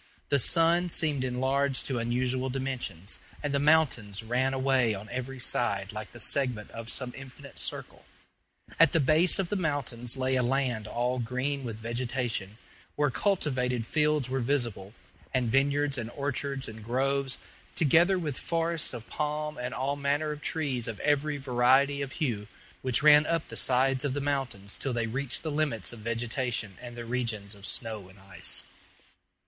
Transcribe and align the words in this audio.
The 0.29 0.39
sun 0.39 0.89
seemed 0.89 1.23
enlarged 1.23 1.85
to 1.85 1.99
unusual 1.99 2.49
dimensions, 2.49 3.19
and 3.43 3.53
the 3.53 3.59
mountains 3.59 4.23
ran 4.23 4.51
away 4.51 4.95
on 4.95 5.07
every 5.11 5.37
side 5.39 5.91
like 5.91 6.11
the 6.11 6.19
segment 6.19 6.71
of 6.71 6.89
some 6.89 7.13
infinite 7.15 7.59
circle. 7.59 8.03
At 8.79 8.93
the 8.93 8.99
base 8.99 9.37
of 9.37 9.49
the 9.49 9.55
mountains 9.55 10.17
lay 10.17 10.35
a 10.35 10.41
land 10.41 10.87
all 10.87 11.19
green 11.19 11.63
with 11.63 11.75
vegetation, 11.77 12.57
where 12.95 13.11
cultivated 13.11 13.85
fields 13.85 14.27
were 14.27 14.39
visible, 14.39 14.95
and 15.35 15.51
vineyards 15.51 15.99
and 15.99 16.09
orchards 16.15 16.67
and 16.67 16.83
groves, 16.83 17.37
together 17.75 18.17
with 18.17 18.39
forests 18.39 18.95
of 18.95 19.07
palm 19.07 19.59
and 19.59 19.71
all 19.71 19.95
manner 19.95 20.31
of 20.31 20.41
trees 20.41 20.87
of 20.87 20.99
every 21.01 21.37
variety 21.37 22.01
of 22.01 22.13
hue, 22.13 22.47
which 22.81 23.03
ran 23.03 23.27
up 23.27 23.49
the 23.49 23.55
sides 23.55 24.03
of 24.03 24.15
the 24.15 24.19
mountains 24.19 24.79
till 24.79 24.93
they 24.93 25.05
reached 25.05 25.43
the 25.43 25.51
limits 25.51 25.93
of 25.93 25.99
vegetation 25.99 26.75
and 26.81 26.95
the 26.95 27.05
regions 27.05 27.53
of 27.53 27.67
snow 27.67 28.09
and 28.09 28.17
ice. 28.17 28.63